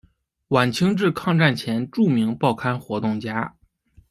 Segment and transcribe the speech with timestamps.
[0.47, 3.55] 晚清至抗战前著名报刊活动家。